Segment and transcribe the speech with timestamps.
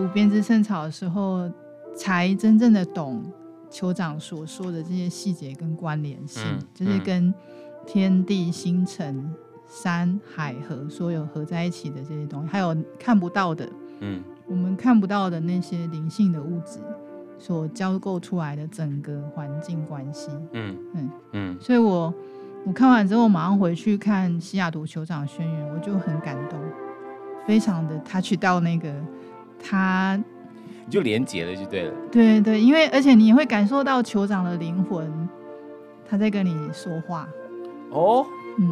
[0.00, 1.46] 读《编织圣草》的时候，
[1.94, 3.22] 才真正的懂
[3.70, 7.34] 酋长所说的这些细节跟关联性，嗯、就是跟
[7.86, 9.30] 天地星辰、
[9.68, 13.68] 山海河所有合在一起的这些东西，还有看不到的，
[14.00, 16.78] 嗯，我们看不到的那些灵性的物质
[17.38, 20.74] 所交构出来的整个环境关系，嗯。
[20.94, 22.12] 嗯嗯，所以我
[22.64, 26.58] 我看完之后，马上回去看西雅图酋长宣言，我就很感动。
[27.46, 28.94] 非常的 touch 到那个
[29.62, 30.20] 他，
[30.86, 31.92] 你就连结了就对了。
[32.10, 35.28] 对对，因为而且你会感受到酋长的灵魂，
[36.08, 37.28] 他在跟你说话。
[37.90, 38.26] 哦，
[38.58, 38.70] 嗯，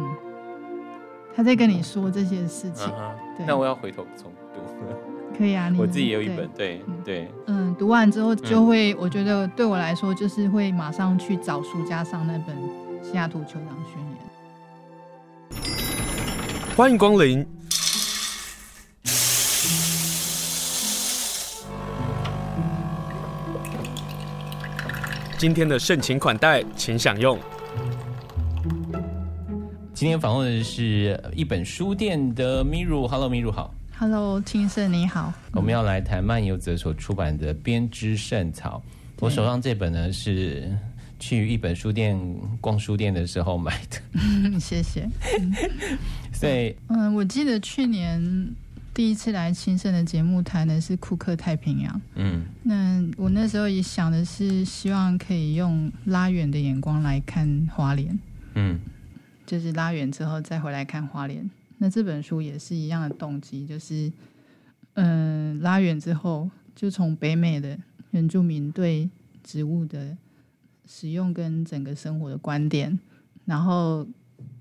[1.35, 2.91] 他在跟你说这些事情。
[2.93, 4.59] 啊、对，那我要回头重读。
[5.37, 7.31] 可以啊，你我自己也有一本，对对，对。
[7.45, 12.55] 嗯，读完之后就会，嗯、我觉得对我来说就是会马上去找书架上那本
[13.01, 14.17] 《西雅图酋长宣言》。
[16.75, 17.45] 欢迎光临。
[25.39, 27.39] 今天的盛情款待，请享用。
[29.93, 35.31] 今天访问的是一本书店的 Miru，Hello，Miru 好，Hello，青盛你好。
[35.53, 38.83] 我们要来谈漫游者所出版的《编织圣草》。
[39.21, 40.77] 我手上这本呢是
[41.21, 42.19] 去一本书店
[42.59, 44.59] 逛书店的时候买的。
[44.59, 45.07] 谢谢。
[46.35, 48.53] 所以，嗯，我记得去年。
[48.99, 52.01] 第一次来清盛的节目谈的是库克太平洋。
[52.15, 58.19] 嗯，那我那时候也想的是，希望可以用拉远的眼光来看花莲。
[58.55, 58.77] 嗯，
[59.45, 61.49] 就是拉远之后再回来看花莲。
[61.77, 64.11] 那这本书也是一样的动机，就是
[64.95, 67.79] 嗯，拉远之后，就从北美的
[68.11, 69.09] 原住民对
[69.41, 70.17] 植物的
[70.85, 72.99] 使用跟整个生活的观点，
[73.45, 74.05] 然后。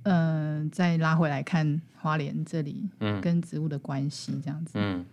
[0.04, 5.04] 嗯、呃，再拉回来看花莲这里，嗯，跟植物的关系这样子，嗯，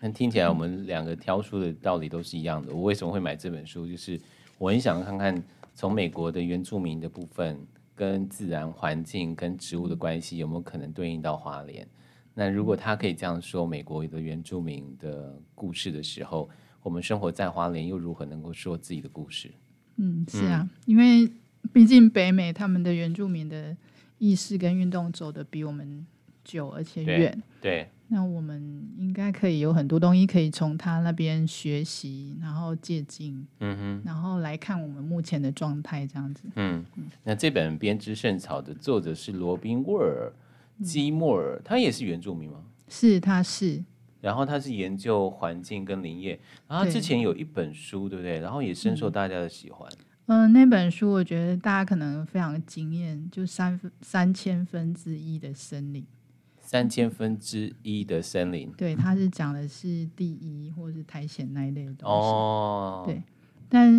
[0.00, 2.74] 那听起来我们两个挑书的道理都是一样的。
[2.74, 3.86] 我为什么会买这本书？
[3.86, 4.18] 就是
[4.58, 5.42] 我很想看看
[5.74, 7.58] 从美国的原住民的部分
[7.94, 11.86] 跟自然环境跟植物的关系有没有可能对应到花莲。
[12.32, 16.48] 那如果他可以这样说美国的原住民的故事的时候，
[16.82, 19.50] 我们生活在花莲又如何能够说自己的故事？
[19.96, 21.30] 嗯，是啊，嗯、因为
[21.72, 23.76] 毕竟北美他们的原住民的。
[24.20, 26.06] 意识跟运动走的比我们
[26.44, 27.42] 久，而且远。
[27.60, 33.46] 对，那我们应该可以有很多东西可以从他那边学习，然后借鉴。
[33.60, 36.44] 嗯哼，然后来看我们目前的状态，这样子。
[36.54, 36.84] 嗯，
[37.24, 40.32] 那这本《编织圣草》的作者是罗宾沃尔
[40.82, 42.62] 基莫尔，他也是原住民吗？
[42.88, 43.82] 是，他是。
[44.20, 46.38] 然后他是研究环境跟林业，
[46.68, 48.38] 然后他之前有一本书，对不对？
[48.38, 49.90] 然后也深受大家的喜欢。
[49.90, 56.06] 嗯、呃，那本书我觉得大家可能非常惊艳，就三分三千分之一的森林，
[56.60, 62.14] 三千分之一的森林，对，他是讲的是第一或者是苔藓那一类的东西。
[62.14, 63.20] 哦，对，
[63.68, 63.92] 但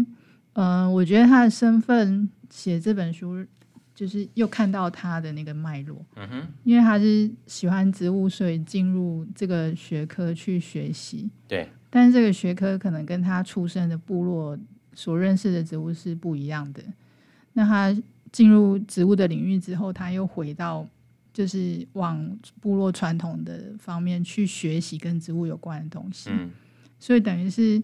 [0.53, 3.46] 嗯、呃，我觉得他的身份写这本书，
[3.94, 6.02] 就是又看到他的那个脉络。
[6.16, 11.30] 嗯哼，因为他是喜欢植物，所以进入这个学科去学习。
[11.46, 14.58] 对，但是这个学科可能跟他出生的部落。
[14.94, 16.84] 所认识的植物是不一样的。
[17.53, 17.96] 那他
[18.31, 20.88] 进入植物的领域之后，他又回到
[21.34, 26.29] 就是往部落传统的方面去学习跟植物有关的东西。
[26.31, 26.50] 嗯，
[27.00, 27.81] 所以等于是，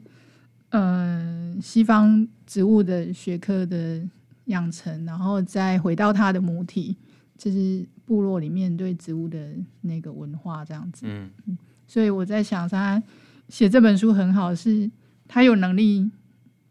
[0.69, 4.01] 嗯、呃，西方植物的学科的
[4.45, 6.95] 养成，然后再回到他的母体，
[7.37, 11.05] 就是部落里面对植物的那个文化这样子。
[11.05, 11.57] 嗯，
[11.87, 13.01] 所以我在想，他
[13.49, 14.89] 写这本书很好，是
[15.27, 16.09] 他有能力。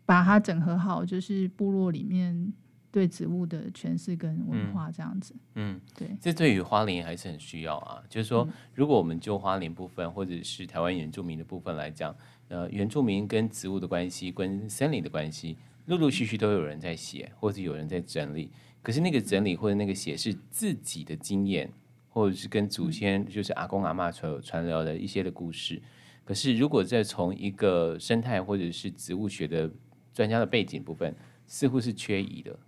[0.06, 2.52] 把它整合好，就是部落里面
[2.90, 5.34] 对植物的诠释跟文化这样子。
[5.56, 8.02] 嗯，对，这对于花莲还是很需要啊。
[8.08, 12.16] 就是说，如果我们就花莲部分，或者是台湾原住民的部分来讲，
[12.48, 18.50] 呃，原住民跟植物的关系，跟森林的关系，陆陆续续都有人在写，或者有人在整理。
[18.82, 21.68] 可是那个整理或者那个写是自己的经验，
[22.08, 25.82] 或者是跟祖先，就是阿公阿嬷传传聊的一些的故事。
[26.24, 29.70] 可是如果再从一个生态或者是植物学的
[30.16, 31.14] 专家的背景部分
[31.46, 32.58] 似乎是缺疑的，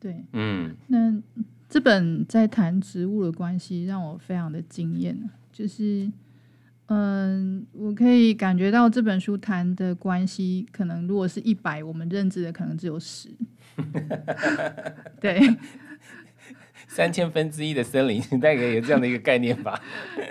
[0.00, 1.14] 对，嗯，那
[1.68, 6.10] 这本在谈植物的关系让我非常的惊艳，就是，
[6.86, 13.28] 嗯，我可以感觉到这本书谈的关系，可能如果是一百，我们认知的可能只有十，
[15.20, 15.38] 对，
[16.88, 19.78] 三千分之一的森林大概有这样的一个概念吧，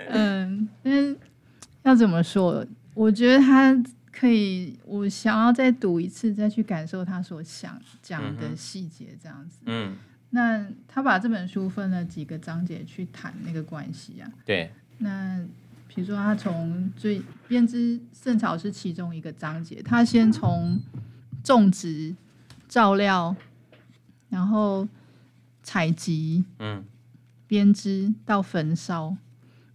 [0.08, 0.90] 嗯，那
[1.84, 2.66] 要怎么说？
[2.94, 3.80] 我觉得他。
[4.12, 9.62] 可以，我想要再读一次，再去感受他所想讲的细节，这样子。
[9.64, 9.96] 嗯，
[10.30, 14.30] 那他把这本书分了几个章节去谈那个关系啊？
[14.44, 14.70] 对。
[14.98, 15.42] 那
[15.88, 20.78] 比如说，他从最编织圣草是其中一个章节，他先从
[21.42, 22.14] 种植、
[22.68, 23.34] 照料，
[24.28, 24.86] 然后
[25.62, 26.84] 采集，嗯，
[27.46, 29.16] 编织到焚烧。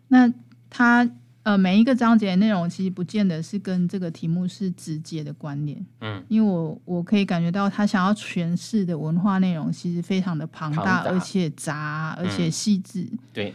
[0.08, 0.32] 那
[0.70, 1.10] 他
[1.48, 13.54] 呃每一个章节的内容其实不见得是跟这个题目是直接的关联，嗯，因为我我可以感觉到他想要诠释的文化内容其实非常的庞大，而且杂，而且细致，嗯，对。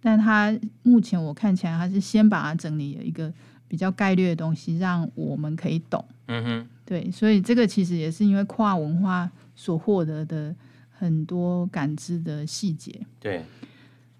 [0.00, 3.30] 但他目前我看起来，他是先把它整理了一个
[3.68, 6.02] 比较概略的东西，让我们可以懂。
[6.28, 10.54] 嗯哼，对，所以这个其实也是因为跨文化所获得的
[10.90, 12.98] 很多感知的细节。
[13.20, 13.44] 对，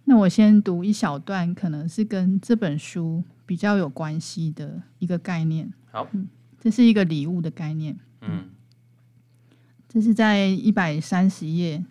[0.05, 5.73] 那我先读一小段，可能是跟这本书比较有关系的一个概念。
[5.91, 6.29] 好，嗯，
[6.59, 7.99] 这是一个礼物的概念。
[8.21, 8.51] 嗯，
[9.89, 11.85] 这是在一百三十页。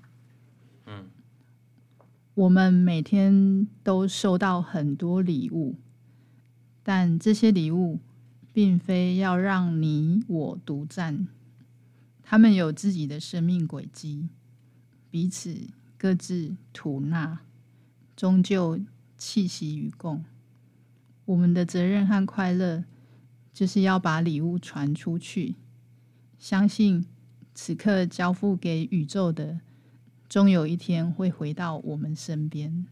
[2.36, 5.75] 我们每天都收到很多礼物，
[6.81, 8.00] 但这些礼物
[8.51, 11.27] 并非要让你我独占，
[12.24, 14.30] 他们有自己的生命轨迹，
[15.12, 15.56] 彼此
[15.95, 17.42] 各自吐纳，
[18.15, 18.80] 终究
[19.18, 20.24] 气息与共。
[21.25, 22.83] 我们的责任和快乐，
[23.54, 25.56] 就是要把礼物传出去，
[26.38, 27.06] 相信
[27.54, 29.60] 此刻交付给宇宙的。
[30.27, 32.86] 终有一天会回到我们身边。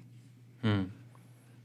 [0.61, 0.89] 嗯，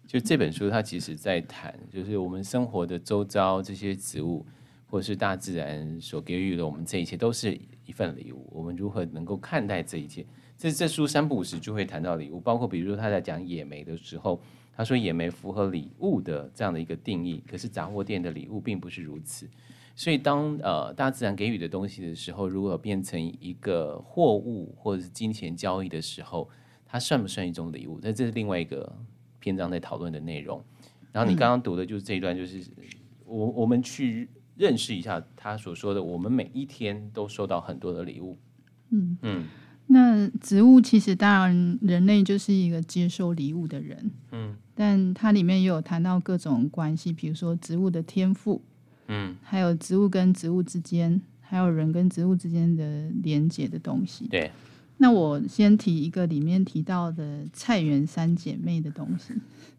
[0.07, 4.47] 就这本书，它其实在谈，就是我们生活的周遭这些植物，
[4.87, 8.49] 或是大自然所给予的我们这一切，都是一份礼物。
[8.51, 10.25] 我们如何能够看待这一切？
[10.57, 14.41] 这这书三不五时就会谈到礼物，包括比如说他在讲野莓的时候，
[14.75, 19.49] 他说野莓符合礼物的这样的一个定义，可是杂货店的礼物并不是如此。
[19.95, 26.49] 所以当，呃大自然给予的东西的时候，如果变成一个货物或者是金钱交易的时候，
[26.87, 27.99] 它算不算一种礼物？
[28.03, 28.95] 那这是另外一个
[29.41, 30.63] 篇章在讨论的内容。
[31.13, 32.85] 然后你刚刚读的就是这一段，就是、嗯、
[33.25, 38.37] 我我们去认识一下他所说的，我们每一天都收到很多的礼物。
[38.91, 39.45] 嗯嗯，
[39.89, 44.11] 那植物其实当然人类就是一个接受礼物的人。
[44.33, 48.61] 嗯，但它里面也有谈到各种关系，比如说植物的天赋。
[49.09, 54.27] 嗯，还有植物跟植物之间，还有人跟植物之间的连接的东西。
[54.27, 54.51] 对，
[54.97, 59.33] 那我先提一个里面提到的菜园三姐妹的东西。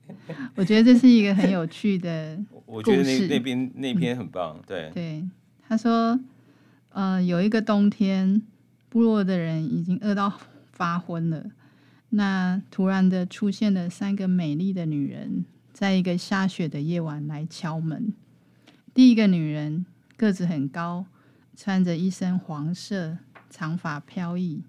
[0.55, 2.63] 我觉得这是一个很有趣的故事。
[2.65, 4.57] 我觉得那那边那 篇很棒。
[4.65, 5.21] 对对，
[5.67, 6.17] 他说，
[6.93, 8.41] 呃，有一个冬天，
[8.89, 10.39] 部落的人已经饿到
[10.71, 11.51] 发昏了。
[12.09, 18.13] 那突然的出现了三个美丽的女人，在一个下雪的夜晚来敲门。
[18.93, 19.85] 第一个女人
[20.15, 21.05] 个子很高，
[21.55, 23.17] 穿着一身黄色，
[23.49, 24.63] 长发飘逸。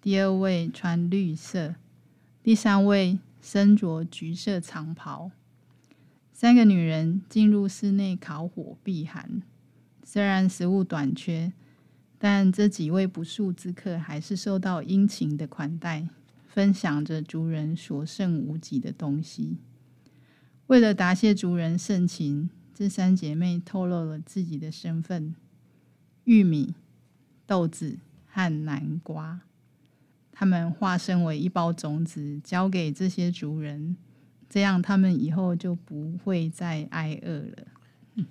[0.00, 1.74] 第二位穿绿色，
[2.42, 5.30] 第三位身着橘色长袍。
[6.32, 9.42] 三个女人进入室内烤火避寒。
[10.04, 11.52] 虽然食物短缺，
[12.18, 16.08] 但这几位不速之客还是受到殷勤的款待，
[16.46, 19.58] 分享着族人所剩无几的东西。
[20.66, 22.50] 为了答谢族人盛情。
[22.74, 25.34] 这三姐妹透露了自己的身份：
[26.22, 26.76] 玉米、
[27.44, 29.40] 豆子和南瓜。
[30.30, 33.96] 她们化身为一包种子，交给这些族人，
[34.48, 37.66] 这样他们以后就不会再挨饿了。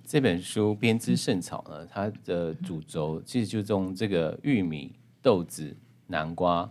[0.06, 5.76] 这本书《编织圣草》呢，它的主轴其实就从这个玉米、豆子、
[6.08, 6.70] 南瓜，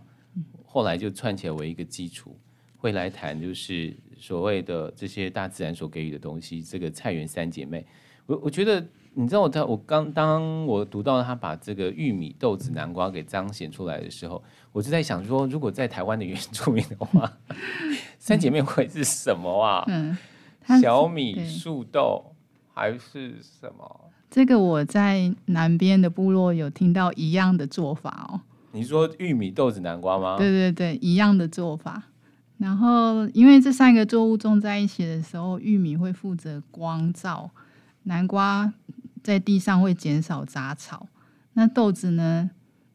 [0.65, 2.35] 后来就串起来为一个基础，
[2.77, 3.95] 会来谈就是。
[4.19, 7.85] 所谓的这些大自然所给予的东西，这个菜园三姐妹，
[8.25, 8.83] 我我觉得，
[9.13, 17.31] 你知道我在我刚当我读到他把这个玉米、豆子、南瓜给彰显出来的时候，我就在想说，如果在台湾的原住民的话，
[18.17, 19.83] 三姐妹会是什么啊？
[19.87, 20.17] 嗯，
[20.81, 22.33] 小米、树豆
[22.77, 24.11] 还是什么？
[24.29, 28.41] 这个我在南边的部落有听到一样的做法哦。
[28.71, 30.37] 你说玉米、豆子、南瓜吗？
[30.37, 32.03] 对对对，一样的做法。
[32.57, 37.49] 然后，因为这三个作物种在一起的时候，玉米会负责光照，
[38.03, 38.71] 南瓜
[39.23, 41.07] 在地上会减少杂草，
[41.53, 42.49] 那豆子呢，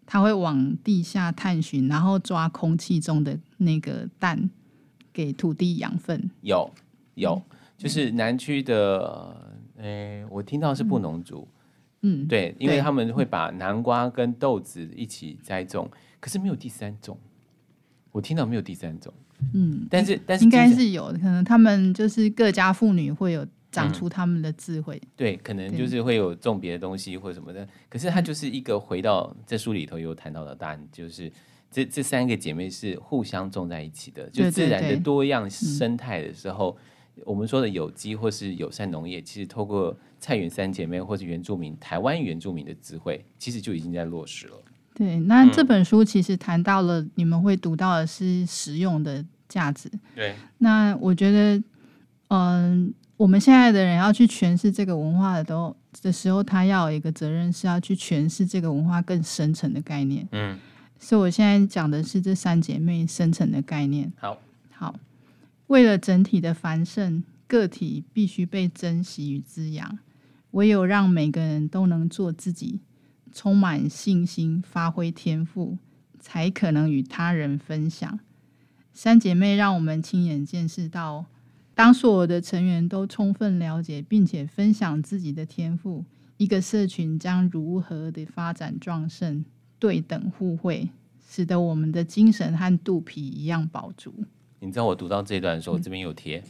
[0.07, 4.51] 它会往地下探寻，然后抓空气中的那个氮，
[5.13, 6.31] 给土地养分。
[6.43, 6.71] 有
[7.15, 7.43] 有，
[7.79, 9.52] 就是南区的，
[9.83, 11.47] 诶，我听到是布农族，
[12.03, 17.19] 嗯，对，因为他们会把南瓜跟豆子一起栽种，可是没有第三种，
[18.13, 19.13] 我听到没有第三种。
[19.53, 24.97] 嗯，但是但是应该是有，可能他们就是各家妇女会有长出他们的智慧。
[25.03, 27.67] 嗯、对，可能就是会有种别的东西或什么的。
[27.89, 31.29] 可是它就是一个回到这书里头有谈到的答案，就是
[31.73, 36.79] 这这三个姐妹是互相种在一起的，就自然的多样生态的时候，
[37.25, 44.57] 我们说的有机或是友善农业，其实透过菜园三姐妹或是原住民台湾原住民的智慧，其实就已经在落实了。
[44.95, 49.91] 对，那这本书其实谈到了你们会读到的是实用的价值。
[50.15, 51.63] 对，那我觉得，
[52.29, 60.29] 嗯，我们现在的人要去诠释这个文化的都的时候，他要有一个责任是要去诠释这个文化更深层的概念。
[60.33, 60.59] 嗯，
[60.99, 64.13] 所以我现在讲的是这三姐妹深层的概念。
[64.19, 64.39] 好，
[64.71, 64.95] 好，
[65.73, 69.99] 为了整体的繁盛，个体必须被珍惜与滋养。
[70.51, 72.81] 唯有让每个人都能做自己。
[73.33, 75.79] 充满信心，发挥天赋，
[76.21, 78.21] 才可能与他人分享。
[78.93, 81.25] 三姐妹让我们亲眼见识到，
[81.75, 86.05] 当所有的成员都充分了解并且分享自己的天赋，
[86.37, 89.43] 一个社群将如何的发展壮盛、
[89.79, 90.91] 对等互惠，
[91.27, 94.27] 使得我们的精神和肚皮一样饱足。
[94.63, 96.43] 你知道我读到这一段的时候，我这边有贴。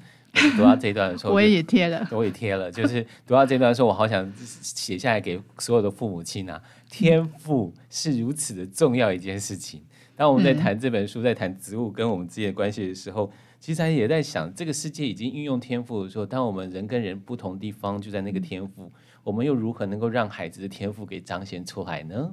[0.56, 2.70] 读到这一段的时候， 我也贴了，我也贴了。
[2.70, 6.62] 就是读到这一段的时候，我好想写下来给所有的父母亲啊。
[6.90, 9.82] 天赋是如此的重要一件事情。
[10.14, 18.90] 当我们在谈这本书，在谈植物跟我们之间的关系的时候，其实也在想，这个世界已经运用天赋的时候，当我们人跟人不同地方就在那个天赋，
[19.24, 22.30] 我们又如何能够让孩子的天赋给彰显出来呢？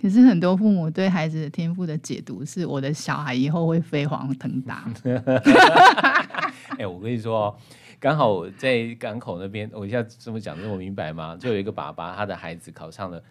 [0.00, 4.84] 可是很多父母对孩子的天赋的解读是：我的小孩以后会飞黄腾达。
[6.76, 7.56] 哎、欸，我跟你说，
[7.98, 11.34] 刚好我在港口那边，我一下这么讲这么明白吗？
[11.40, 13.22] 就有一个爸爸，他的孩子考上了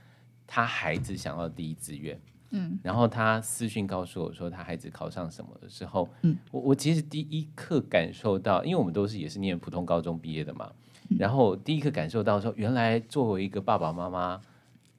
[0.48, 2.20] 他孩子想要的第一志愿，
[2.50, 10.72] 嗯，然后他私讯告诉我说，他孩子考上什么的时候，嗯，我我其实第一刻感受到，因为我们都是也是念普通高中毕业的嘛，
[11.20, 14.42] 然后第一刻感受到说，原来作为一个爸爸妈妈。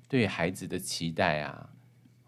[0.08, 1.68] 对孩子的期待啊，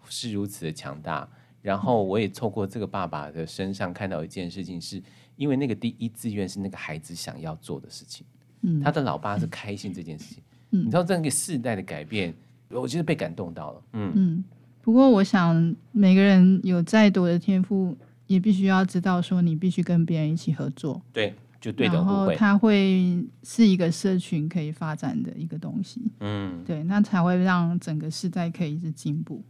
[0.08, 1.28] 是如此的强大。
[1.60, 5.02] 然后我也透过这个爸爸的身上看到一件事情，是
[5.36, 8.24] 因为那个第一志愿是那个孩子想要做的事情。
[8.62, 10.42] 嗯，他的老爸是开心这件事情。
[10.70, 12.34] 嗯，你知道这样一个世代的改变，
[12.70, 13.82] 我觉得被感动到了。
[13.92, 14.44] 嗯嗯。
[14.80, 21.02] 不过我想，每个人有再多的天赋，也必须要知道说，你必须跟别人一起合作。
[21.12, 21.34] 对。
[21.60, 29.42] 就对等互惠，然后它会是一个社群可以发展的一个东西，嗯，对，那才会让整个世代可以一直进步。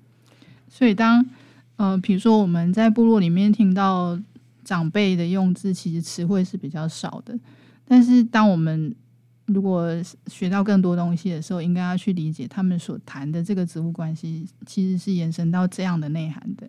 [0.68, 1.22] 所以当
[1.76, 4.18] 呃，比如说我们在部落里面听到
[4.64, 7.38] 长辈的用字，其实词汇是比较少的。
[7.84, 8.94] 但是当我们
[9.44, 9.90] 如果
[10.28, 16.66] 学到更多东西的时候，应该要去理解他们所谈的这个植物关系，其实是延伸到这样的内涵的。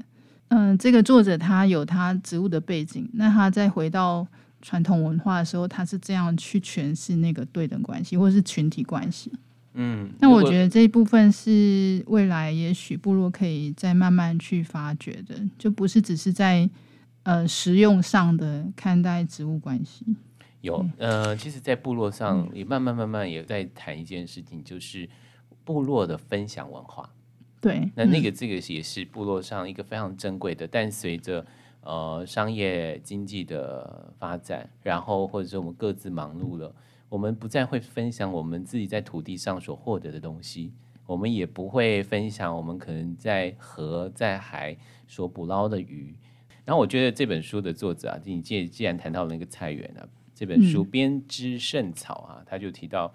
[0.49, 4.27] 嗯、呃，这个作者他有他植物的背景，那他再回到。
[4.61, 9.31] 传统文化的时候，他是这样去诠释那个对等关系，或是群体关系。
[9.73, 16.69] 嗯，那我觉得这一部分是未来也许部落可以再慢慢去发掘的，就不是只是在
[17.23, 20.05] 呃实用上的看待植物关系。
[20.61, 25.07] 有呃，其实，在部落上也慢慢慢慢也在谈一件事情，就是
[25.63, 27.09] 部落的分享文化。
[27.61, 31.45] 对，那那个这个也是部落上一个非常珍贵的，但随着
[31.89, 36.71] 呃，商业经济的发展，然后或者是我们各自忙碌了，
[37.09, 40.71] 我们不再会分享我们自己在土地上所获得的东西，
[41.07, 44.77] 我们也不会分享我们可能在河在海
[45.07, 46.13] 所捕捞的鱼。
[46.63, 53.11] 然后我觉得这本书的作者啊，你既既然谈到了那个菜园啊，这本书编织圣草啊，他就提到，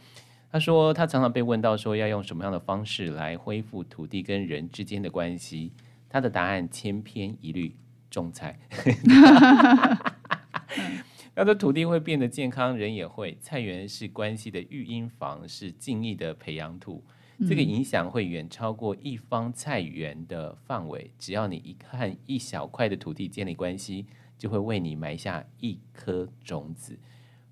[0.50, 5.70] 他说他常常被问到说要用什么样的方式来恢复土地跟人之间的关系，
[6.08, 7.76] 他的答案千篇一律。
[8.14, 8.56] 种菜，
[11.34, 13.36] 要这土地会变得健康，人也会。
[13.40, 17.04] 菜园是关系的育婴房，是敬意的培养土。
[17.48, 21.10] 这个影响会远超过一方菜园的范围。
[21.18, 24.06] 只要你一看一小块的土地建立关系，
[24.38, 26.96] 就会为你埋下一颗种子。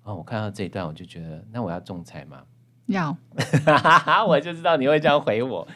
[0.03, 2.45] 哦，我看到这一段，我就觉得，那我要种菜吗？
[2.85, 3.17] 要，
[4.27, 5.67] 我就知道你会这样回我。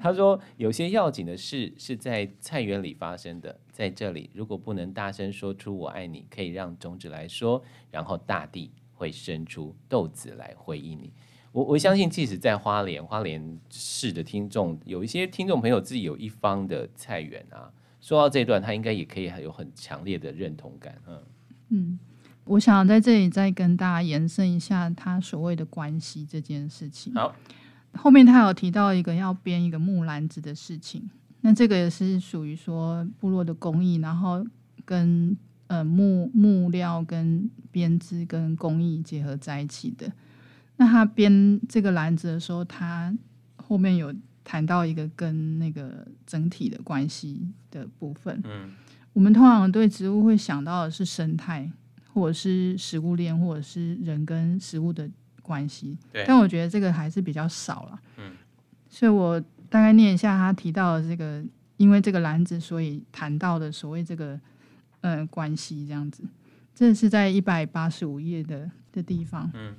[0.00, 11.12] 他说，有些要紧的事是在菜园里发生的，在这里，如果不能大声说出“我爱你”，可以让种子来说，然后大地会生出豆子来回应你。
[11.52, 20.96] 我我相信，即使在花莲花莲市的听众，有一些听众朋友自己有一方的菜园啊，说到这段，他应该也可以有很强烈的认同感。
[21.06, 21.22] 嗯
[21.68, 21.98] 嗯。
[22.44, 27.12] 我想在这里再跟大家延伸一下他所谓的关系这件事情。
[27.12, 27.36] 好，
[27.92, 31.10] 后面他有提到一个要编一个木篮子的事情，
[31.46, 34.44] 那这个也是属于说部落的工艺，然后
[34.84, 35.36] 跟
[35.68, 40.10] 呃木木料跟编织跟工艺结合在一起的。
[40.76, 43.16] 那他编这个篮子的时候，他
[43.54, 44.12] 后面有
[44.42, 48.42] 谈到一个跟那个整体的关系的部分。
[48.42, 48.72] 嗯，
[49.12, 51.70] 我们通常对植物会想到的是生态。
[52.16, 55.06] 或者是食物链，或者是人跟食物的
[55.42, 55.98] 关系。
[56.10, 56.24] 对。
[56.26, 58.00] 但我觉得这个还是比较少了。
[58.16, 58.32] 嗯。
[58.88, 61.44] 所以我大概念一下他提到的这个，
[61.76, 64.38] 因为这个篮子，所以谈到的所谓这个
[65.00, 66.24] 呃关系这样子。
[66.74, 69.50] 这是在一百八十五页的的地方。
[69.54, 69.74] 嗯。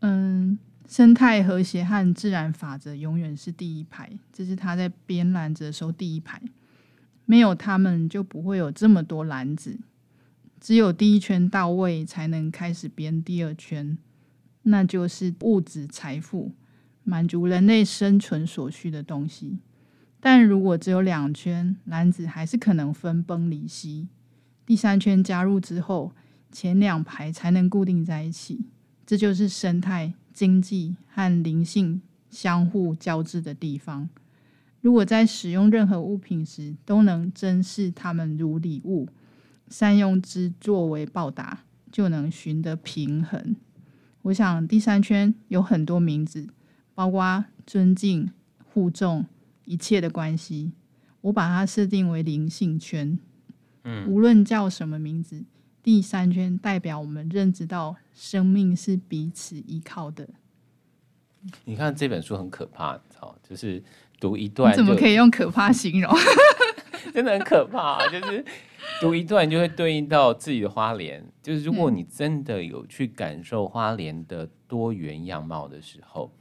[0.00, 4.10] 嗯，生态和谐和自然法则永远是第一排。
[4.32, 6.40] 这是他在编篮子的时候第一排。
[7.26, 9.78] 没有他们，就不会有这么多篮子。
[10.60, 13.96] 只有第一圈到位，才能开始编第二圈，
[14.64, 16.52] 那就是物质财富，
[17.04, 19.58] 满足人类生存所需的东西。
[20.20, 24.08] 但如果只有两圈，篮子还是可能分崩离析。
[24.66, 26.12] 第三圈加入之后，
[26.50, 28.66] 前两排才能固定在一起。
[29.06, 34.08] 这就是生态、经济和灵性相互交织的地方。
[34.80, 39.08] 如果在使用任何物品时都能珍视它们如礼物，
[39.68, 43.56] 善用之作为报答，就能寻得平衡。
[44.22, 46.48] 我想第三圈有很多名字，
[46.94, 48.32] 包括尊敬、
[48.72, 49.26] 互重、
[49.64, 50.72] 一切的关系。
[51.22, 53.18] 我把它设定为灵性圈。
[53.84, 55.44] 嗯，无论叫什么名字，
[55.82, 60.28] 第三圈代表我们认知到生命是彼此依靠的。
[61.64, 63.82] 你看这本书很可怕，好，就是。
[64.20, 66.10] 读一段，你怎么可以用可怕形容？
[67.12, 68.42] 真的很可怕，就是
[68.98, 71.22] 读一段就会对应到自己的花莲。
[71.42, 76.32] 就是如果你真的有去感受花莲的多元样貌的时候，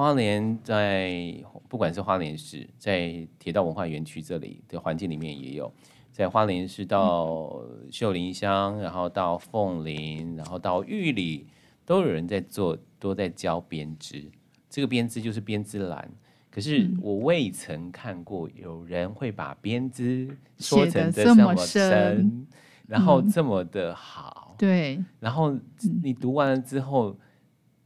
[0.00, 5.70] 花莲在不管是花莲市，在铁道文化园区这里的环境里面也有，
[6.10, 11.46] 在花莲市到秀林乡，然后到凤林，然后到玉里，
[11.84, 14.24] 都有人在做，都在教编织。
[14.70, 16.10] 这个编织就是编织篮。
[16.50, 22.46] 可是我未曾看过有人会把编织说成这么深，
[22.86, 24.54] 然后这么的好。
[24.56, 25.54] 对，然后
[26.02, 27.14] 你读完了之后，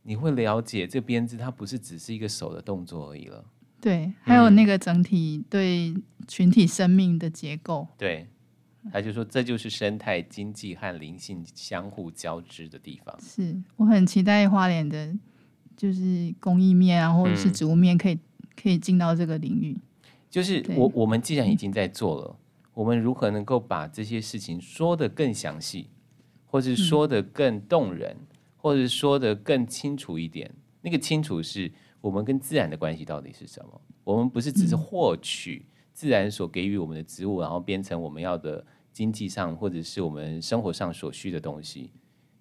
[0.04, 3.44] 你会了解这编织它不是只是一个手的动作而已了。
[3.80, 5.92] 对，还有那个整体对
[6.28, 7.88] 群体生命的结构。
[7.98, 8.28] 对，
[8.92, 13.18] 他就说这就是生态经济和灵性相互交织的地方。
[13.20, 15.12] 是我很期待花莲的，
[15.76, 18.16] 就是工艺面啊，或者是植物面可以。
[18.56, 19.76] 可以进到这个领域，
[20.30, 22.36] 就是我我们既然已经在做了，
[22.72, 25.88] 我们如何能够把这些事情说得更详细，
[26.46, 28.33] 或是说得更动人，嗯、
[28.64, 30.50] 或者说的更清楚一点？
[30.81, 33.79] 那个清楚是我们跟自然的关系到底是什么？
[34.05, 41.90] 我们不是只是获取自然所给予我们的植物，然后变成我们要的经济上或者是我们生活上所需的东西。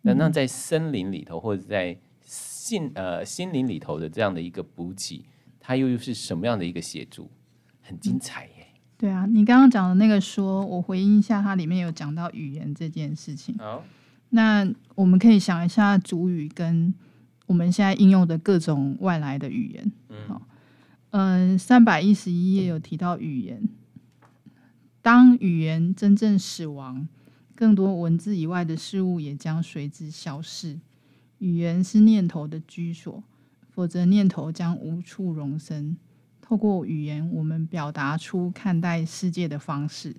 [0.02, 5.26] 那那在森林里头或者在心呃心灵里头的这样的一个补给。
[5.66, 7.32] 它又又是什么样的一个协助？
[7.82, 8.68] 很精彩耶！
[8.98, 13.56] 对啊，你刚刚讲的那个说，我回应一下，它里面有讲到语言这件事情。
[13.58, 13.82] 好，
[14.36, 16.92] 那我们可以想一下主语跟
[17.46, 19.92] 我们现在应用的各种外来的语言。
[20.10, 20.42] 嗯，好，
[21.12, 23.70] 嗯，三百一十一页有提到语言。
[25.04, 27.08] 当语言真正死亡，
[27.54, 30.80] 更多文字以外的事物也将随之消逝。
[31.38, 33.24] 语言是念头的居所。
[33.70, 35.96] 否则，念头将无处容身。
[36.42, 40.16] 透过语言，我们表达出看待世界的方式。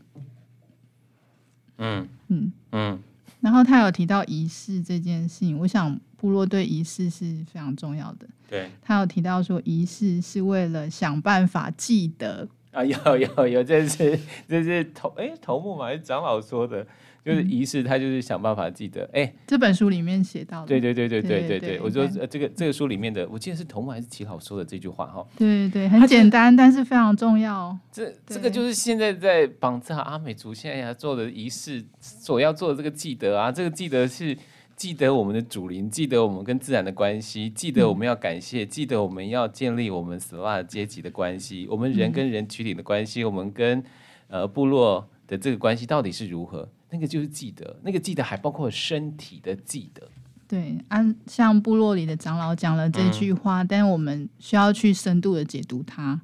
[1.78, 3.02] 嗯嗯嗯。
[3.44, 8.26] 然后他有提到仪式这件事情，我想部落对仪式是非常重要的。
[8.48, 8.70] 对。
[8.80, 12.48] 他有提到说，仪式是为了想办法记得。
[12.72, 16.86] 啊，有有有，这是这是头哎头目嘛，还是长老说的？
[17.24, 19.02] 就是仪式，他就是想办法记得。
[19.14, 20.66] 哎、欸，这本书里面写到的。
[20.66, 25.26] 对对对对对对对，我说这个这个书里面的，我记得是头目还是齐老说的这句话哈。
[25.38, 27.74] 对对对，很简单，但是非常重要。
[27.90, 34.36] 这这个就是现在在绑架阿美族现在要做的仪式，所要做的这个记得啊，这个记得是
[34.76, 43.82] 记得我们的祖灵，记得我们跟自然的关系，记得我们要感谢，记得我们要建立我们斯拉阶级的关系，我们人跟人群体的关系，我们跟
[44.28, 46.68] 呃部落的这个关系到底是如何？
[46.90, 50.08] 那个就是记得，那个记得还包括身体的记得。
[50.46, 56.20] 对，啊，像部落里的长老讲了这句话，嗯、但我们需要去深度的解读它，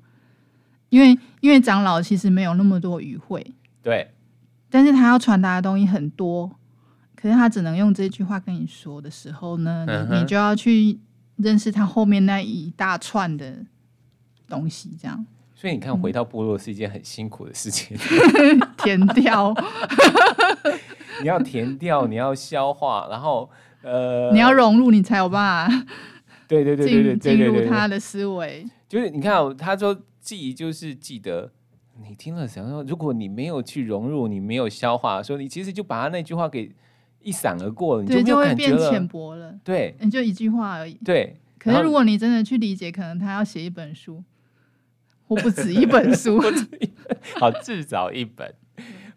[0.91, 4.13] 因为因为长老其实没有那么多语汇，对，
[4.69, 6.55] 但是他要传达的东西很多，
[7.17, 11.01] 可是他只能用这句话跟你说的时候呢，嗯、你你就要去
[11.37, 13.65] 认识他后面那一大串的
[14.47, 15.27] 东西，这样。
[15.61, 17.95] 所以你看，回到部落是一件很辛苦的事情，
[18.83, 19.55] 填掉，
[21.21, 23.51] 你要填掉，你要消化，然后
[23.83, 25.87] 呃，你要融入，你才有办法。
[26.49, 28.67] 对对对对对，进入他的思维。
[28.89, 31.53] 就是你看、哦，他说记忆就是记得，
[32.09, 36.75] 你听了想说，如果你没有去融入，你没有消化，说你其实就把他那句话给
[37.21, 39.55] 一闪而过了，你对，就会变浅薄了。
[39.63, 40.95] 对，你就一句话而已。
[41.05, 41.37] 对。
[41.59, 44.25] 可是如果你真的去理解，可能他要写一本书，
[45.31, 46.41] 我不止一本书。
[47.39, 48.53] 好，至少一本。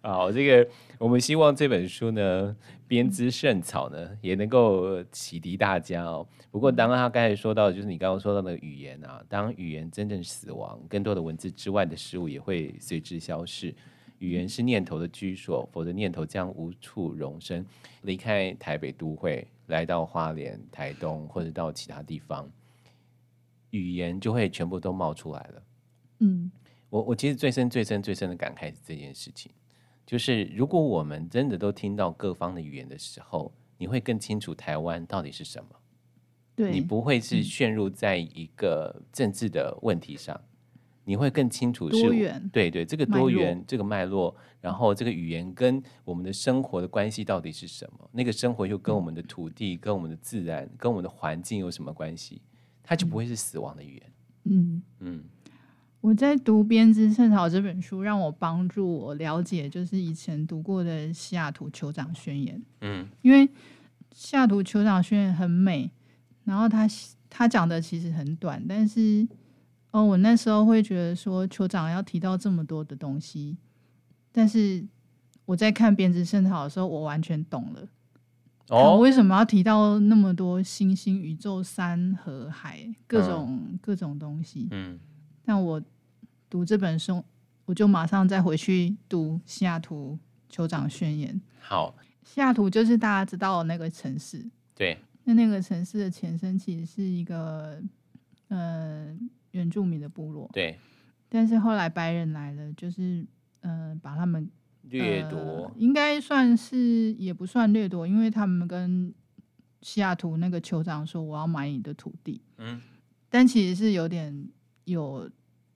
[0.01, 2.55] 好，这个我们希望这本书呢，
[2.87, 6.27] 编织圣草呢，也能够启迪大家哦。
[6.51, 13.73] 不过，当他刚才说到，就是你刚刚说到的语言啊，当语言真正死亡，更多的文字之外的事物也会随之消逝。
[14.19, 17.65] 语言是念头的居所，否则念头将无处容身。
[18.03, 22.47] 离开台北都会，来到花莲、台东或者到其他地方，
[23.71, 25.63] 语言就会全部都冒出来了。
[26.23, 26.51] 嗯，
[26.89, 29.51] 我我其实最深、最深、最深的感慨是这件事情，
[30.05, 35.69] 就是如果我们真的都听到各方的语言的时候，你会更清楚台湾到底是什么。
[36.55, 40.39] 对，你不会是陷入在一个政治的问题上。
[41.05, 48.09] 你会更清楚是多元，对对，这个多元这个脉络，然后这个语言跟我们的生活的关系到底是什么？
[48.13, 52.41] 那个生活又跟我们的土地、跟我们的自然、跟我们的环境有什么关系？
[52.81, 54.13] 它就不会是死亡的语言。
[54.45, 55.23] 嗯嗯，
[56.03, 62.59] 我在读《编织圣草》这本书，让我帮助我了解，就是以前读过的《西雅图酋长宣言》。
[62.81, 63.47] 嗯，因为
[64.11, 65.89] 《西雅图酋长宣言》很美，
[66.43, 66.85] 然后他
[67.29, 69.25] 他讲的其实很短，但是。
[69.91, 73.55] 哦，我那时候会觉得说，酋长要提到这么多的东西，
[74.31, 74.83] 但是
[75.45, 77.87] 我在看《编织圣草》的时候，我完全懂了。
[78.69, 84.67] 哦，为什么要提到那么多星星、宇宙、山河海各种、嗯、各种东西？
[84.71, 84.99] 嗯，
[85.45, 85.79] 但我
[86.53, 87.25] 读这本书，
[87.65, 90.19] 我就马上再回去读《西雅图
[90.51, 91.33] 酋长宣言》。
[91.59, 94.45] 好，西雅图就是大家知道的那个城市。
[94.75, 97.81] 对，那那个城市的前身其实是一个，
[98.49, 99.17] 呃。
[99.53, 100.75] 原住民的部落，对，
[101.29, 103.23] 但是后来白人来了，就是
[103.59, 104.49] 呃，把他们
[104.81, 109.13] 掠夺，呃，应该算是也不算掠夺，因为他们跟
[109.83, 112.81] 西雅图那个酋长说：“我要买你的土地。”嗯，
[113.29, 114.49] 但其实是有点
[114.85, 115.29] 有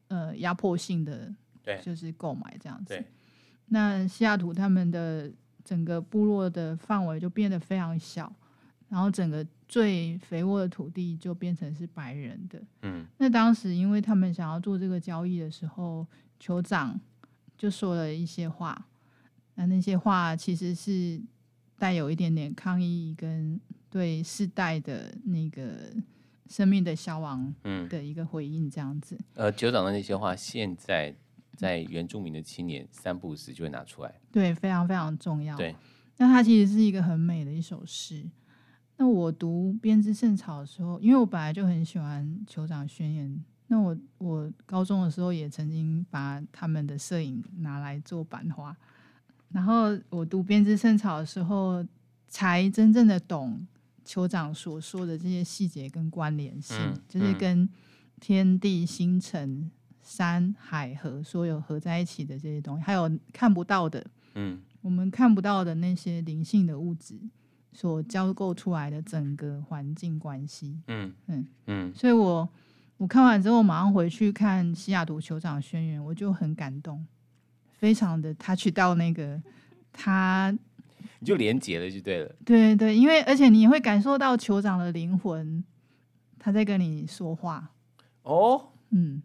[0.08, 2.94] 呃压迫性的，对，就是购买这样子。
[2.94, 3.06] 对，
[3.68, 5.32] 那西雅图他们的
[5.64, 8.32] 整个部落的范围就变得非常小，
[8.90, 9.46] 然后整个。
[9.70, 12.64] 最肥沃的土地就变成是白人的。
[12.84, 16.08] 嗯，那当时因为他们想要做这个交易的时候，
[16.40, 16.98] 酋长
[17.58, 18.88] 就说了一些话。
[19.56, 21.22] 那那些话其实是
[21.78, 25.94] 带有一点点抗议跟对世代的那个
[26.50, 27.54] 生命的消亡
[27.90, 29.18] 的一个回应，这样子。
[29.34, 31.16] 呃，酋长的那些话，现在
[31.56, 34.14] 在原住民的青年三不五时就会拿出来。
[34.32, 35.56] 对，非常非常重要。
[35.58, 35.76] 对，
[36.18, 38.30] 那它其实是一个很美的一首诗。
[38.98, 43.30] 那我读《编织圣草》的时候，因为我本来就很喜欢《酋长宣言》，
[43.68, 48.76] 那我我高中的时候也曾经把他们的摄影拿来做版画，
[49.50, 51.86] 然后我读《编织圣草》的时候，
[52.28, 53.68] 才真正的懂
[54.08, 56.78] 酋长所说的这些细节跟关联性，
[57.10, 57.68] 就是跟
[58.22, 59.70] 天地星辰、
[60.02, 67.20] 山海河所有合在一起的这些东西，还有看不到的，嗯，我们看不到的那些灵性的物质。
[67.74, 71.14] 所交构出来的整个环境关系，嗯。
[71.28, 72.50] 嗯嗯，所以我
[72.96, 77.06] 我看完之后，马上回去看西雅图酋长宣言，我就很感动，
[77.74, 79.40] 非常的 touch 到那个
[79.94, 80.52] 他，
[81.20, 85.64] 你就连结了就对了，对对，因为而且你会感受到酋长的灵魂，
[86.38, 87.72] 他在跟你说话，
[88.24, 89.22] 哦，嗯，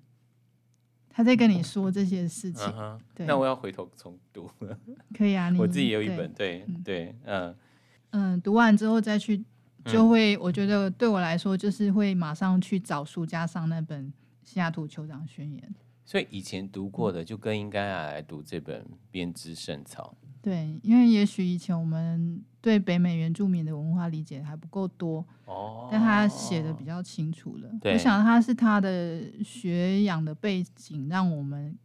[1.09, 4.79] 他在跟你说这些事情，嗯、对，那我要回头重读了，
[5.17, 7.55] 可以啊， 你我自己也有一本，对对，对，嗯。
[8.15, 9.43] 嗯，读完之后再去，
[9.87, 14.05] 就会、嗯、我觉得对我来说，就是会马上去找书架上那本
[14.45, 15.63] 《西雅图酋长宣言》。
[16.05, 20.15] 所以以前读过的，就更应该来读这本《编织圣草》。
[20.43, 27.71] 对，因为也许以前我们对北美原住民的文化理解还不够多哦，但他写的比较清楚了。
[27.81, 31.79] 对，我想他是他的学养的背景，让我们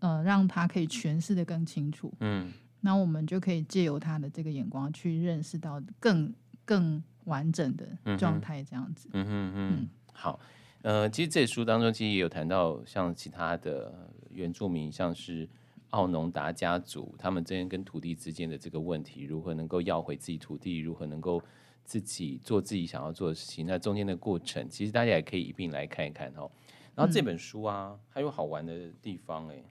[0.00, 2.12] 呃让他可以诠释的更清楚。
[2.20, 2.52] 嗯。
[2.82, 6.32] 那我们就可以借由他的这个眼光去认识到更
[6.64, 9.08] 更完整的状态，这样子。
[9.12, 9.88] 嗯嗯嗯。
[10.12, 10.38] 好，
[10.82, 13.92] 呃，其实这书当中其实也有谈到，像其他的
[14.30, 15.48] 原住民，像是
[15.96, 21.42] 奥农达家族，他们之间跟土地之间的这个问题，如何能够要回自己土地，如何能够
[21.86, 26.50] 自己做自己想要做的事情，那中间的过程，其实大家也可以一并来看一看哦。
[26.94, 29.64] 然后这本书啊，还有好玩的地方哎。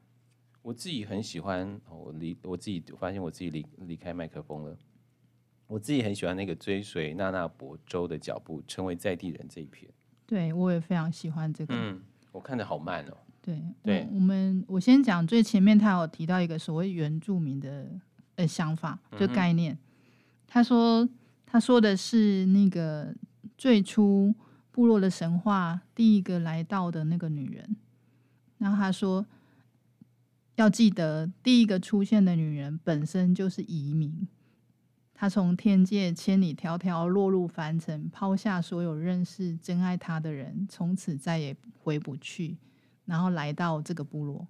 [0.64, 4.76] 我自己很喜欢，我离我自己发现我自己离离开麦克风了。
[5.68, 9.88] 我自己很喜欢那个追随娜娜博州的脚步，成为在地人这一篇。
[10.26, 11.76] 对，我也非常喜欢这个。
[11.78, 13.18] 嗯，我看的好慢哦。
[13.46, 17.88] 对对，我们我先讲最前面，他有提到一个所谓原住民的
[18.38, 19.76] 呃想法，就概念。
[19.76, 19.78] 嗯、
[20.48, 21.08] 他说
[21.46, 23.14] 他说的是那个
[23.56, 24.34] 最初
[24.72, 27.76] 部落的神话，第一个来到的那个女人。
[28.58, 29.24] 然后他说，
[30.56, 34.28] 要记得第一个出现的女人本身就是移民。
[35.14, 42.58] 她从天界千里迢迢落入凡尘，抛下所有认识真爱她的人，从此再也回不去，
[43.06, 44.48] 然后来到这个部落。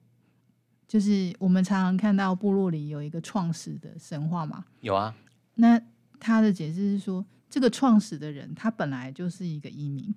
[0.87, 4.65] 就是我们常常看到部落里有一个创始的神话嘛？
[4.81, 5.15] 有啊。
[5.55, 5.81] 那
[6.19, 10.13] 他的解释是说，这个创始的人他本来就是一个移民，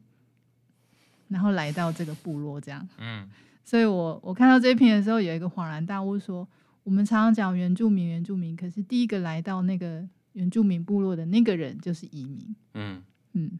[1.28, 2.88] 然后来到这个部落这样。
[2.98, 3.28] 嗯。
[3.64, 6.48] 所以我我看到这一篇的时候，有一个恍然大悟说，说
[6.84, 10.08] 我们常常讲原住民，原住民，可是第一个来到那个。
[10.34, 13.58] 原住民部落的那个人就是移民，嗯嗯，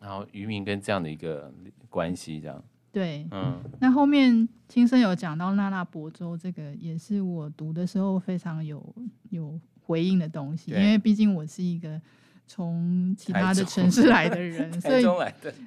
[0.00, 1.54] 然后渔民跟这样的一个
[1.88, 3.60] 关系，这样对，嗯。
[3.80, 8.94] 那后面青生有讲到那拉伯州，这个也是我读的时候非常有
[9.30, 12.00] 有回应的东西，因为毕竟我是一个
[12.46, 15.02] 从其他的城市来的人，所以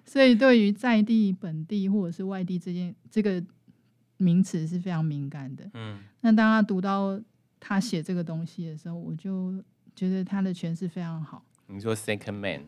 [0.06, 3.44] 所以对于在地、本地或者是外地这件这个
[4.18, 5.70] 名词是非常敏感的。
[5.74, 7.20] 嗯，那当他读到
[7.60, 9.62] 他写这个东西的时候，我就。
[9.98, 11.44] 觉得他的诠释非常好。
[11.66, 12.62] 你说 second man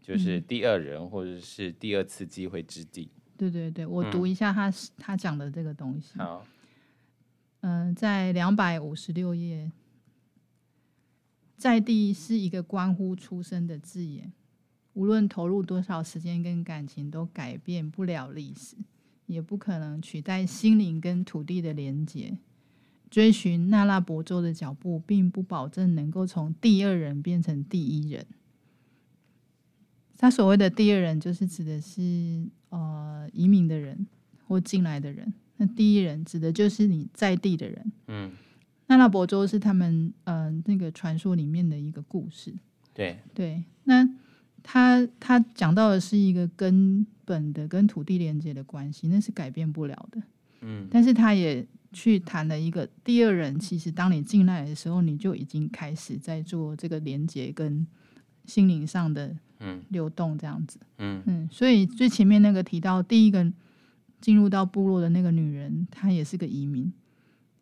[0.00, 3.10] 就是第二人，或者是第二次机会之地。
[3.38, 6.18] 嗯、对对对，我读一下他、嗯、他讲的这个东西。
[6.18, 6.44] 好，
[7.60, 9.70] 嗯、呃，在两百五十六页，
[11.56, 14.32] 在地是一个关乎出生的字眼，
[14.94, 18.76] 无论投入多少时间跟感情，都改变不了历史，
[19.26, 22.38] 也不可能取代心灵跟土地的连接。
[23.10, 28.26] 追寻那拉伯州的脚步，并不保证能够从第二人变成第一人。
[30.18, 32.78] 他所谓的第二人，就是指的是呃
[33.32, 34.06] 移民的人
[34.46, 35.32] 或进来的人。
[35.56, 37.92] 那第一人指的就是你在地的人。
[38.06, 38.30] 嗯，
[38.86, 42.54] 那拉伯州是他们呃那个传说里面的一个故事。
[42.94, 44.08] 对对，那
[44.62, 50.22] 他他讲到的是一个根本的跟土地连接的关系，那是改变不了的。
[50.60, 51.66] 嗯，但是他也。
[51.90, 57.86] 去谈了一个第二人，其实当你进来的时候，你就已经开始在做这个连接跟
[58.44, 59.34] 心灵上的
[59.88, 60.78] 流动，这样子。
[60.98, 63.46] 嗯嗯，所以最前面那个提到第一个
[64.20, 66.92] 进入到部落的那个女人，她也是个移民，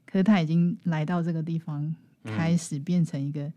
[0.05, 3.53] 可是她已经来到这个地方，开始变成一个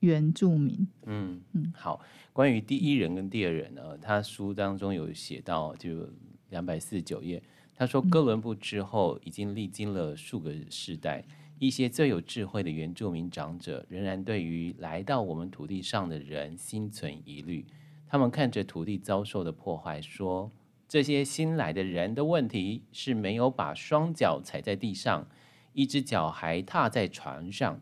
[0.00, 0.86] 原住民。
[1.06, 2.00] 嗯嗯，好，
[2.32, 6.08] 关于第一人跟第二人呢，他书当中有写到，就
[6.48, 7.42] 两百四十九页。
[7.76, 11.24] 他说，哥伦布之后已经历经了数个世代，
[11.60, 17.66] 一些最有智慧的原住民长者仍然对于来到我们土地上的人心存疑虑。
[18.08, 20.50] 他们看着土地遭受的破坏，说
[20.88, 25.28] ：“这些新来的人的问题是没有把双脚踩在地上，
[25.74, 27.78] 一只脚还踏在船上，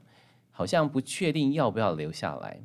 [0.50, 2.60] 好像不确定要不要留下来。”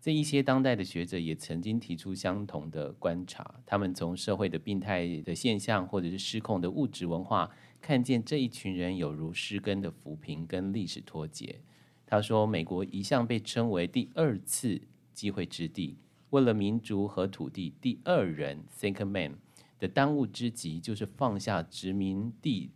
[0.00, 7.50] 这一些当代的学者也曾经提出相同的观察，他们从社会的病态的现象，或者是失控的物质文化，
[7.82, 11.60] 看见这一群人有如失根的浮萍跟历史脱节。
[12.06, 14.80] 他说，美国一向被称为第二次
[15.12, 15.98] 机会之地，
[16.30, 19.34] 为了民族和土地，第二人 （second man）
[19.78, 22.70] 的当务之急就是放下殖民地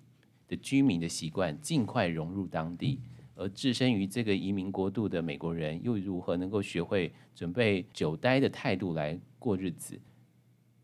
[0.46, 3.00] 的居民的习惯，尽快融入当地。
[3.34, 10.00] 而置身于这个移民国度的美国人，又如何能够学会准备久待的态度来过日子？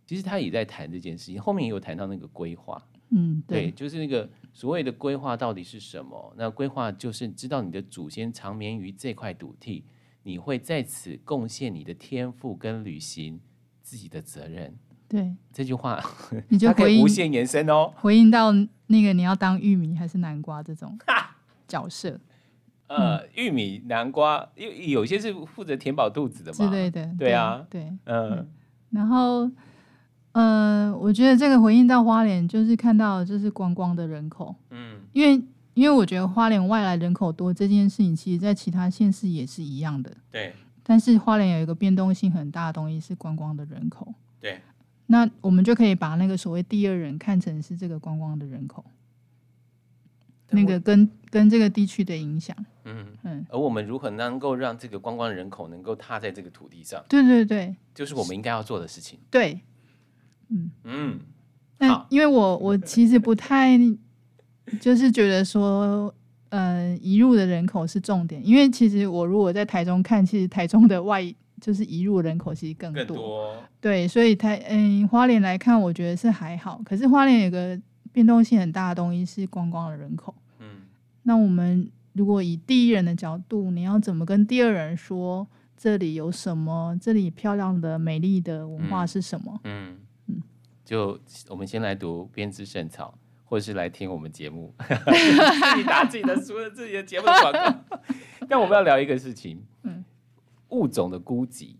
[0.07, 2.83] 其实他也在谈这件事情，后面也有谈到那个规划。
[3.11, 6.35] 嗯，对，对，就是那个所谓的规划到底是什么？
[6.37, 9.85] 那规划就是知道你的祖先长眠于这块土地，
[10.25, 13.41] 你会在此贡献你的天赋跟履行
[13.83, 14.77] 自己的责任。
[15.09, 16.01] 对，这句话
[16.49, 20.99] 你就 可以无限延伸哦，回应到那个你要当玉米还是南瓜这种
[21.69, 22.21] 角色。
[22.91, 26.57] 呃，玉米、南瓜，有有些是负责填饱肚子的嘛？
[26.57, 28.49] 之类的，对啊，对，嗯，嗯，
[28.91, 29.49] 然后，
[30.33, 35.41] 呃，我觉得这个回应到花莲，就是看到就是观光的人口，嗯，因为
[35.75, 40.53] 因为我觉得花莲外来人口多这件事情，其实在其他县市也是一样的，对。
[40.83, 44.59] 但是花莲有一个变动性很大的东西是观光的人口，对。
[45.07, 48.85] 那我们就可以把那个所谓第二人看成是这个观光的人口。
[50.53, 52.57] 那个跟跟这个地区的影响，
[52.91, 57.03] 嗯嗯，而我们如何能够让这个观光人口能够踏在这个土地上？
[57.09, 59.19] 对对对，就是我们应该要做的事情。
[59.31, 59.61] 对，
[60.49, 61.21] 嗯嗯，
[61.79, 63.79] 那因为我我其实不太
[64.81, 66.15] 就是觉得说，
[66.51, 71.23] 呃，移入的人口是重点，因为其实我如果在台中看，其实台中的外
[71.61, 73.57] 就是移入人口其实更多，更多。
[73.81, 77.79] 对，所以台嗯花莲来看，我觉得是还好，可是花莲有个
[78.13, 80.35] 变动性很大的东西是观光的人口。
[80.59, 80.83] 嗯
[81.23, 85.47] 那我们如果以第一人的角度，你要怎么跟第二人说
[85.77, 86.99] 这里有什么？
[87.01, 89.61] 这里漂亮的、美丽的文化是什么？
[89.65, 90.43] 嗯嗯，嗯
[90.85, 91.19] 就
[91.49, 93.15] 我们先来读《编织圣草》，
[93.49, 98.01] 或者是来听我们节目， 自己打自己的书、自己的节目的广告。
[98.49, 100.05] 但我们要聊一个事情，嗯，
[100.71, 101.77] 物种的孤寂。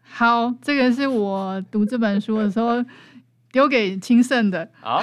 [0.00, 2.84] 好，这个是我读这本书的时候
[3.50, 4.70] 丢给清盛的。
[4.82, 5.00] 啊，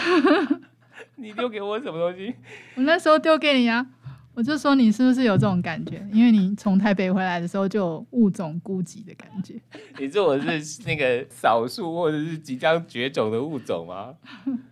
[1.16, 2.36] 你丢给我什么东西？
[2.76, 3.88] 我那时候丢给你啊，
[4.34, 6.06] 我就说你是不是有这种感觉？
[6.13, 9.60] 因为你从台北回来的时候就有物种孤寂的感觉。
[10.00, 14.15] 你说我是那个少数或者是即将绝种的物种吗？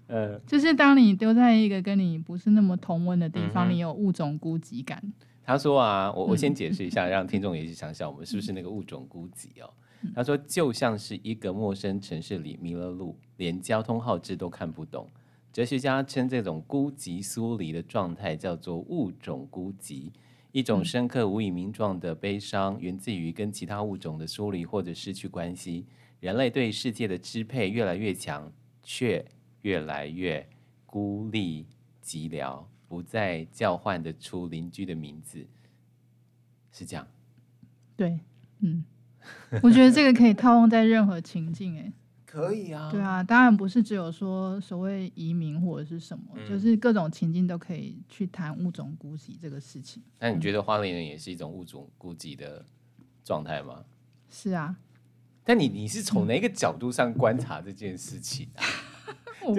[0.08, 5.02] 嗯， 就是当你丢在一个跟你不是那么同温的地方，嗯、你有物种孤寂感。
[5.44, 9.70] 他说啊，我我先解释一下，嗯、让听众也去想想，我们是不是那个物种孤寂哦。
[10.14, 15.10] 他说：“就像是一个陌生城市里迷了路，连交通号志都看不懂。
[15.58, 20.12] 哲学家称这种孤寂疏离的状态叫做物种孤寂，
[20.52, 25.88] 一种深刻无以名状的悲伤，源自于跟其他物种的疏离或者失去关系。
[26.20, 29.26] 人类对世界的支配越来越强，却
[29.64, 30.48] 越来越
[30.86, 31.66] 孤立
[32.04, 35.44] 寂寥，不再叫唤得出邻居的名字。
[36.72, 37.08] 是这样？
[37.96, 38.20] 对，
[38.60, 38.86] 嗯。
[39.64, 41.92] ”我觉得这个可以套用在任何情境，哎，
[42.30, 50.04] 可以啊，对啊，当然不是只有说所谓移民或者是什么，嗯、就是各种情境都可以去谈物种孤寂这个事情。
[50.20, 52.66] 那你觉得花莲人也是一种物种孤寂的
[53.24, 53.86] 状态吗？
[54.30, 54.76] 是啊，
[55.46, 58.64] 但你你是从哪个角度上观察这件事情啊？
[59.48, 59.56] 我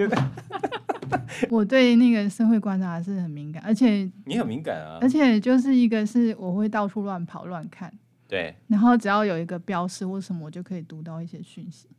[1.49, 7.91] 我对那个社会观察是很敏感，而且你很敏感啊，而且就是一个是我会到处乱跑乱看。
[8.27, 11.89] 对，然后只要有一个标识或什么，我就可以读到一些讯息。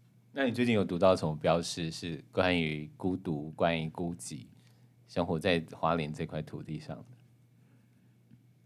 [0.40, 4.46] 那你最近有读到什么标识是关于孤独、关于孤寂，
[5.07, 7.05] 生活在花莲这块土地上的？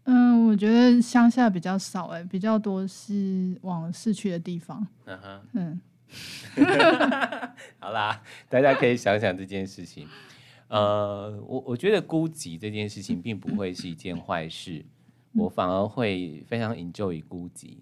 [0.05, 4.87] 嗯，我觉得乡下比较少，哎，比较多是往市区的地方。
[5.03, 5.81] 嗯哼，嗯，
[7.77, 10.07] 好啦，大家可以想想这件事情。
[10.69, 14.85] 呃，我我觉得孤寂这件事情并不会是一件坏事。
[15.33, 17.79] 我反而会非常 enjoy 孤寂，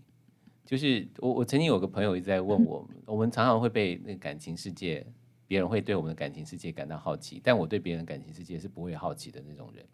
[0.65, 5.05] 就是我我曾经有个朋友一直在问我，我们常常会被那个感情世界，
[5.47, 9.85] 别人会对我们的感情世界感到好奇，但我对别人的感情世界是不会好奇的那种人。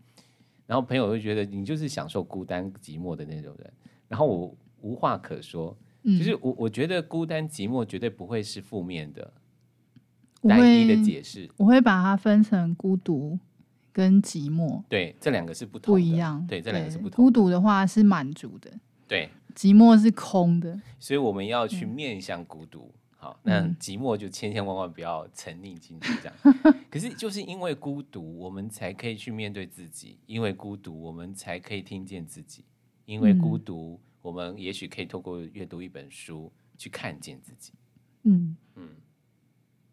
[0.65, 3.73] 然后朋友会觉得你就是享受孤单寂寞的那种人，
[4.08, 9.34] 然后我无话可说，就是我我觉得孤单寂寞绝对不会是负面的，
[10.43, 13.39] 单一的解释，我会把它分成孤独。
[13.91, 16.45] 跟寂寞，对，这两个是不同的，不一样。
[16.47, 17.25] 对，这两个是不同。
[17.25, 18.71] 孤独的话是满足的，
[19.08, 20.80] 对，寂寞是空的。
[21.00, 26.36] 所以我们要去面向孤独，嗯、好，那寂寞就千千万万不要沉溺进去，这样。
[26.64, 32.64] 嗯、 可是就是因为孤独，我们才可以去面对自己；因为孤独，我们才可以听见自己；
[33.06, 37.74] 因为孤独，我们也许可以透过阅读一本书去看见自己。
[38.24, 38.90] 嗯嗯。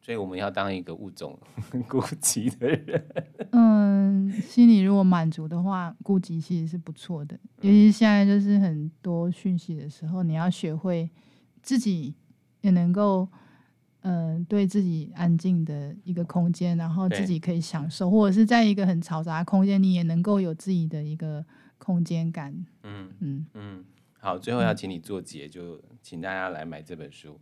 [0.06, 1.36] 所以我们要当一个物种
[1.88, 3.04] 孤寂的人。
[3.50, 7.36] 嗯，心里如果满足的话，孤寂其实是不错的。
[7.60, 11.10] 尤其现在就是很多讯息的时候，你要学会
[11.60, 12.14] 自己
[12.60, 13.28] 也能够，
[14.02, 21.44] 嗯、呃，对自己安静的一个空间，然后自己可以享受，或者是在一个很嘈杂的空间，你也能够有自己的一个
[21.78, 22.54] 空间感。
[22.84, 23.84] 嗯嗯嗯。
[24.20, 27.40] 好，最后要请你做结，就请大家来买这本书。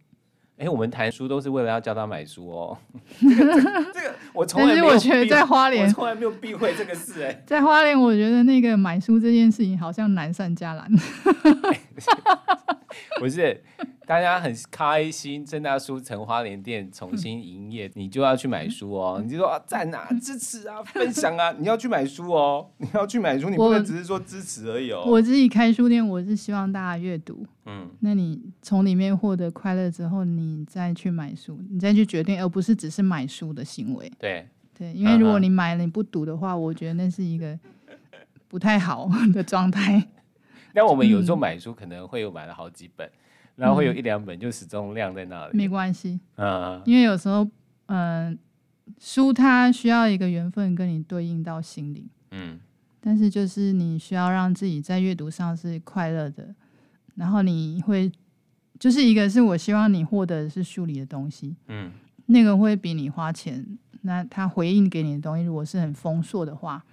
[0.56, 2.78] 哎，我们谈书都是为了要教他买书哦。
[3.20, 3.52] 这个
[3.92, 4.86] 这个，我从来没有。
[4.86, 7.24] 我觉得在花莲，我从来没有避讳这个事。
[7.24, 10.88] 哎， 在花莲，我觉得那个买书这件事情好像难上加难。
[13.18, 13.62] 不是。
[14.06, 19.20] 大家很开心，正大书城花莲店重新营业，你就要去买书哦。
[19.22, 22.68] 你就说啊，赞啊，支持啊，分享啊， 你要去买书哦。
[22.79, 25.04] 你要去买书，你不能只是说支持而已哦。
[25.06, 27.46] 我自己开书店，我是希望大家阅读。
[27.64, 34.12] 嗯，那你从里面获得快乐之后，你再去买书，你再去决定，而不是只是买书的行为。
[34.18, 37.58] 对对，因为如果你买了你不读的话，我觉得那是一个
[38.48, 40.08] 不太好的状态。
[40.74, 43.08] 那我们有时候买书可能会有买了好几本。
[43.57, 47.44] 然后会有一两本就始终晾在那里，没关系，嗯，因为有时候，
[47.87, 48.38] 嗯、呃，
[48.98, 52.59] 书它需要一个缘分跟你对应到心里，嗯，
[53.00, 56.55] 但是就是你需要让自己在阅读上是快乐的，
[57.15, 58.11] 然后你会，
[58.81, 61.92] 就是一个是我希望你获得的是书里的东西，嗯，
[62.27, 63.65] 那个会比你花钱，
[64.02, 66.85] 那他回应给你的东西如果是很丰硕的话，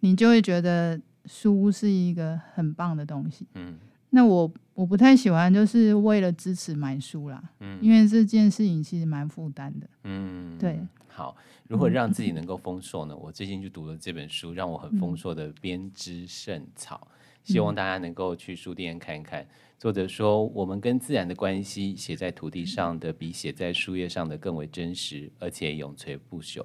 [0.00, 3.76] 你就会觉得书是一个很棒的东西，嗯。
[4.10, 10.78] 那我我不太喜欢，就是为了支持买书啦，嗯，因为这件事情其实蛮负担的，嗯，对。
[11.08, 11.36] 好，
[11.66, 13.16] 如何让自己能够丰硕呢？
[13.16, 17.08] 我最近就读了这本书，让我很丰硕的《编织圣草》，
[17.52, 19.44] 希望大家能够去书店看一看。
[19.78, 26.64] 作者说，我们跟自然的关系，写在土地上的比写在书页上的更为真实，而且永垂不朽。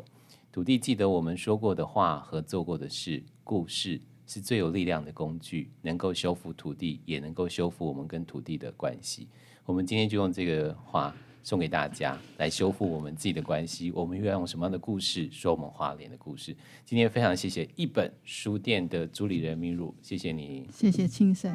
[0.51, 9.27] 土地记得我们说过的话和做过的事，故事是最有力量的工具，能够修复土地，也能够修复我们跟土地的关系。
[9.65, 11.15] 我们今天就用这个话。
[11.45, 13.91] 送给大家来修复我们自己的关系。
[13.91, 16.55] 我们又要用什么样的故事说我们花莲的故事？
[16.85, 21.53] 今天非常谢谢一本书店的主理人明汝，谢谢你，谢谢青盛。